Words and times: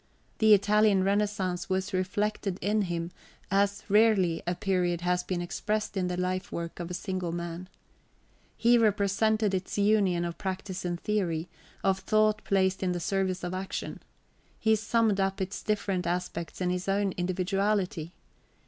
The 0.39 0.55
Italian 0.55 1.03
Renaissance 1.03 1.69
was 1.69 1.93
reflected 1.93 2.57
in 2.59 2.81
him 2.89 3.11
as 3.51 3.83
rarely 3.87 4.41
a 4.47 4.55
period 4.55 5.01
has 5.01 5.21
been 5.21 5.43
expressed 5.43 5.95
in 5.95 6.07
the 6.07 6.17
life 6.17 6.51
work 6.51 6.79
of 6.79 6.89
a 6.89 6.95
single 6.95 7.31
man. 7.31 7.69
He 8.57 8.79
represented 8.79 9.53
its 9.53 9.77
union 9.77 10.25
of 10.25 10.39
practice 10.39 10.85
and 10.85 10.99
theory, 10.99 11.49
of 11.83 11.99
thought 11.99 12.43
placed 12.45 12.81
in 12.81 12.93
the 12.93 12.97
{xxv} 12.97 13.03
service 13.05 13.43
of 13.43 13.53
action. 13.53 14.01
He 14.59 14.75
summed 14.75 15.19
up 15.19 15.39
its 15.39 15.61
different 15.61 16.07
aspects 16.07 16.61
in 16.61 16.71
his 16.71 16.87
own 16.89 17.13
individuality. 17.15 18.11